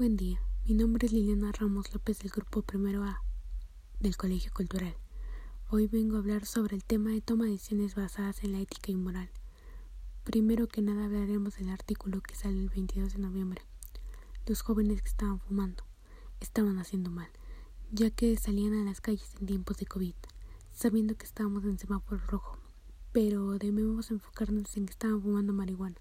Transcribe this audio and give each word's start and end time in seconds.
Buen 0.00 0.16
día, 0.16 0.40
mi 0.64 0.72
nombre 0.72 1.06
es 1.06 1.12
Liliana 1.12 1.52
Ramos 1.52 1.92
López 1.92 2.20
del 2.20 2.30
Grupo 2.30 2.62
Primero 2.62 3.02
A 3.04 3.22
del 3.98 4.16
Colegio 4.16 4.50
Cultural. 4.50 4.96
Hoy 5.68 5.88
vengo 5.88 6.16
a 6.16 6.20
hablar 6.20 6.46
sobre 6.46 6.74
el 6.74 6.84
tema 6.84 7.10
de 7.10 7.20
toma 7.20 7.44
de 7.44 7.50
decisiones 7.50 7.96
basadas 7.96 8.42
en 8.42 8.52
la 8.52 8.60
ética 8.60 8.90
y 8.90 8.96
moral. 8.96 9.28
Primero 10.24 10.68
que 10.68 10.80
nada 10.80 11.04
hablaremos 11.04 11.58
del 11.58 11.68
artículo 11.68 12.22
que 12.22 12.34
sale 12.34 12.58
el 12.58 12.70
22 12.70 13.12
de 13.12 13.18
noviembre. 13.18 13.60
Los 14.46 14.62
jóvenes 14.62 15.02
que 15.02 15.10
estaban 15.10 15.38
fumando 15.38 15.84
estaban 16.40 16.78
haciendo 16.78 17.10
mal, 17.10 17.28
ya 17.92 18.08
que 18.08 18.38
salían 18.38 18.72
a 18.72 18.84
las 18.84 19.02
calles 19.02 19.34
en 19.38 19.48
tiempos 19.48 19.76
de 19.76 19.84
COVID, 19.84 20.14
sabiendo 20.72 21.14
que 21.14 21.26
estábamos 21.26 21.64
en 21.64 21.78
semáforo 21.78 22.22
rojo, 22.26 22.56
pero 23.12 23.58
debemos 23.58 24.10
enfocarnos 24.10 24.74
en 24.78 24.86
que 24.86 24.92
estaban 24.92 25.20
fumando 25.20 25.52
marihuana 25.52 26.00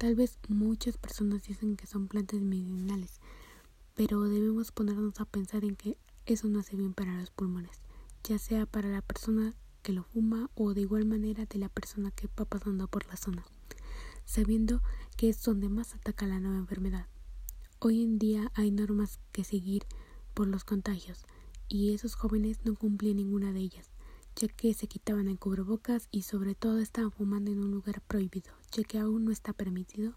Tal 0.00 0.14
vez 0.14 0.38
muchas 0.48 0.96
personas 0.96 1.42
dicen 1.42 1.76
que 1.76 1.86
son 1.86 2.08
plantas 2.08 2.40
medicinales, 2.40 3.20
pero 3.94 4.22
debemos 4.22 4.72
ponernos 4.72 5.20
a 5.20 5.26
pensar 5.26 5.62
en 5.62 5.76
que 5.76 5.98
eso 6.24 6.48
no 6.48 6.60
hace 6.60 6.74
bien 6.74 6.94
para 6.94 7.20
los 7.20 7.30
pulmones, 7.30 7.82
ya 8.24 8.38
sea 8.38 8.64
para 8.64 8.88
la 8.88 9.02
persona 9.02 9.52
que 9.82 9.92
lo 9.92 10.04
fuma 10.04 10.48
o 10.54 10.72
de 10.72 10.80
igual 10.80 11.04
manera 11.04 11.44
de 11.44 11.58
la 11.58 11.68
persona 11.68 12.10
que 12.12 12.28
va 12.28 12.46
pasando 12.46 12.88
por 12.88 13.06
la 13.08 13.18
zona, 13.18 13.44
sabiendo 14.24 14.80
que 15.18 15.28
es 15.28 15.42
donde 15.42 15.68
más 15.68 15.94
ataca 15.94 16.26
la 16.26 16.40
nueva 16.40 16.56
enfermedad. 16.56 17.06
Hoy 17.78 18.02
en 18.02 18.18
día 18.18 18.50
hay 18.54 18.70
normas 18.70 19.20
que 19.32 19.44
seguir 19.44 19.84
por 20.32 20.46
los 20.46 20.64
contagios 20.64 21.26
y 21.68 21.92
esos 21.92 22.14
jóvenes 22.14 22.64
no 22.64 22.74
cumplían 22.74 23.16
ninguna 23.16 23.52
de 23.52 23.60
ellas 23.60 23.90
ya 24.36 24.48
que 24.48 24.74
se 24.74 24.86
quitaban 24.86 25.28
el 25.28 25.38
cubrebocas 25.38 26.08
y 26.10 26.22
sobre 26.22 26.54
todo 26.54 26.78
estaban 26.78 27.12
fumando 27.12 27.50
en 27.50 27.60
un 27.60 27.70
lugar 27.70 28.00
prohibido, 28.02 28.52
ya 28.72 28.84
que 28.84 28.98
aún 28.98 29.24
no 29.24 29.32
está 29.32 29.52
permitido. 29.52 30.14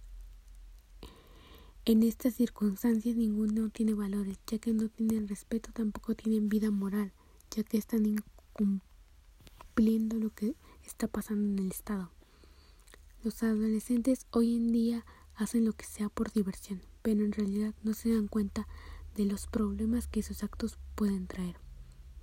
En 1.85 2.04
estas 2.04 2.35
circunstancias 2.35 3.16
ninguno 3.16 3.70
tiene 3.70 3.94
valores, 3.94 4.40
ya 4.48 4.57
que 4.57 4.73
no 4.73 4.88
tienen 4.88 5.27
respeto, 5.27 5.71
tampoco 5.73 6.16
tienen 6.16 6.48
vida 6.48 6.71
moral, 6.71 7.12
ya 7.51 7.63
que 7.63 7.77
están 7.77 8.05
incumpliendo 8.05 10.18
lo 10.18 10.29
que 10.29 10.55
está 10.85 11.07
pasando 11.07 11.49
en 11.49 11.60
el 11.60 11.71
Estado. 11.71 12.10
Los 13.21 13.43
adolescentes 13.43 14.27
hoy 14.32 14.55
en 14.55 14.71
día 14.71 15.05
hacen 15.35 15.66
lo 15.66 15.73
que 15.73 15.85
sea 15.85 16.10
por 16.10 16.32
diversión, 16.32 16.82
pero 17.01 17.26
en 17.26 17.34
realidad 17.34 17.73
no 17.84 17.93
se 17.93 18.13
dan 18.13 18.27
cuenta 18.27 18.68
de 19.16 19.26
los 19.26 19.48
problemas 19.48 20.07
que 20.07 20.23
sus 20.23 20.43
actos 20.43 20.77
pueden 20.95 21.27
traer. 21.27 21.57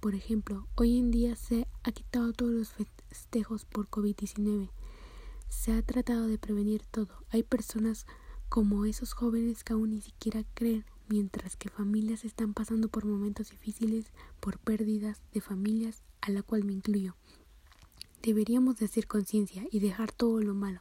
Por 0.01 0.15
ejemplo, 0.15 0.67
hoy 0.77 0.99
en 0.99 1.11
día 1.11 1.37
se 1.37 1.69
ha 1.83 1.93
quitado 1.93 2.33
todos 2.33 2.53
los 2.53 2.73
festejos 2.73 3.67
por 3.67 3.91
COVID-19. 3.91 4.71
Se 5.51 5.73
ha 5.73 5.83
tratado 5.83 6.27
de 6.27 6.39
prevenir 6.39 6.87
todo. 6.91 7.11
Hay 7.29 7.43
personas 7.43 8.07
como 8.49 8.87
esos 8.87 9.13
jóvenes 9.13 9.63
que 9.63 9.75
aún 9.75 9.91
ni 9.91 10.01
siquiera 10.01 10.43
creen, 10.55 10.87
mientras 11.11 11.55
que 11.57 11.69
familias 11.69 12.25
están 12.25 12.55
pasando 12.55 12.89
por 12.89 13.05
momentos 13.05 13.51
difíciles, 13.51 14.07
por 14.41 14.59
pérdidas 14.59 15.21
de 15.35 15.43
familias, 15.43 16.03
a 16.23 16.31
la 16.31 16.43
cual 16.43 16.65
me 16.65 16.73
incluyo. 16.73 17.15
Deberíamos 18.23 18.79
de 18.79 18.87
hacer 18.87 19.07
conciencia 19.07 19.67
y 19.71 19.81
dejar 19.81 20.13
todo 20.13 20.41
lo 20.41 20.55
malo, 20.55 20.81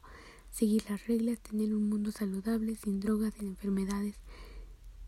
seguir 0.50 0.86
las 0.90 1.08
reglas, 1.08 1.42
tener 1.42 1.75
un 1.75 1.90
mundo 1.90 2.14
saludable, 2.14 2.78
sin 2.78 3.02
drogas, 3.02 3.34
sin 3.34 3.50
enfermedades 3.50 4.16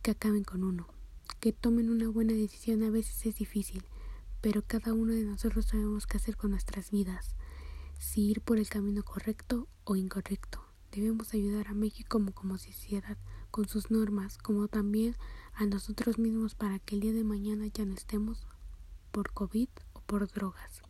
que 0.02 0.12
acaben 0.12 0.44
con 0.44 0.66
uno. 0.66 0.88
Que 1.40 1.54
tomen 1.54 1.90
una 1.90 2.10
buena 2.10 2.34
decisión 2.34 2.84
a 2.84 2.90
veces 2.90 3.26
es 3.26 3.36
difícil, 3.36 3.84
pero 4.42 4.64
cada 4.66 4.94
uno 4.94 5.14
de 5.14 5.24
nosotros 5.24 5.66
sabemos 5.66 6.08
qué 6.08 6.18
hacer 6.18 6.36
con 6.36 6.52
nuestras 6.52 6.92
vidas, 6.92 7.36
si 8.00 8.30
ir 8.30 8.42
por 8.42 8.58
el 8.58 8.68
camino 8.68 9.04
correcto 9.04 9.68
o 9.84 9.96
incorrecto. 9.96 10.64
Debemos 10.92 11.34
ayudar 11.34 11.68
a 11.70 11.74
México 11.74 12.10
como, 12.10 12.34
como 12.34 12.58
sociedad 12.58 13.18
con 13.52 13.68
sus 13.68 13.92
normas, 13.92 14.38
como 14.38 14.68
también 14.68 15.16
a 15.54 15.66
nosotros 15.66 16.18
mismos 16.18 16.56
para 16.56 16.80
que 16.80 16.96
el 16.96 17.02
día 17.02 17.14
de 17.14 17.24
mañana 17.24 17.68
ya 17.68 17.86
no 17.86 17.94
estemos 17.94 18.48
por 19.12 19.32
COVID 19.32 19.70
o 19.94 20.02
por 20.02 20.28
drogas. 20.28 20.82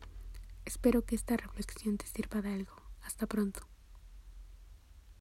Espero 0.64 1.04
que 1.04 1.14
esta 1.14 1.36
reflexión 1.36 1.98
te 1.98 2.06
sirva 2.06 2.40
de 2.40 2.54
algo. 2.54 2.76
Hasta 3.02 3.26
pronto. 3.26 3.71